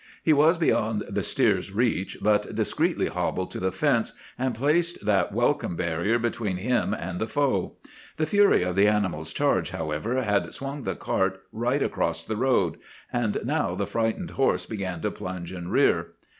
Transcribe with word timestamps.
He 0.23 0.33
was 0.33 0.57
beyond 0.57 1.03
the 1.07 1.21
steer's 1.21 1.71
reach, 1.71 2.17
but 2.23 2.55
discreetly 2.55 3.05
hobbled 3.05 3.51
to 3.51 3.59
the 3.59 3.71
fence, 3.71 4.13
and 4.35 4.55
placed 4.55 5.05
that 5.05 5.31
welcome 5.31 5.75
barrier 5.75 6.17
between 6.17 6.57
him 6.57 6.91
and 6.95 7.19
the 7.21 7.27
foe. 7.27 7.73
The 8.17 8.25
fury 8.25 8.63
of 8.63 8.75
the 8.75 8.87
animal's 8.87 9.31
charge, 9.31 9.69
however, 9.69 10.23
had 10.23 10.51
swung 10.55 10.85
the 10.85 10.95
cart 10.95 11.39
right 11.53 11.83
across 11.83 12.25
the 12.25 12.35
road, 12.35 12.77
and 13.13 13.37
now 13.45 13.75
the 13.75 13.85
frightened 13.85 14.31
horse 14.31 14.65
began 14.65 15.01
to 15.01 15.11
plunge 15.11 15.51
and 15.51 15.71
rear. 15.71 16.13